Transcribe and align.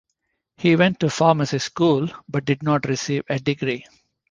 He 0.57 0.75
went 0.75 0.99
to 1.01 1.11
pharmacy 1.11 1.59
school 1.59 2.07
but 2.27 2.43
did 2.43 2.63
not 2.63 2.87
receive 2.89 3.21
a 3.29 3.37
degree. 3.37 3.85